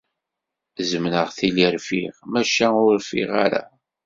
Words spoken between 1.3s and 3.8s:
tili rfiɣ, maca ur rfiɣ ara.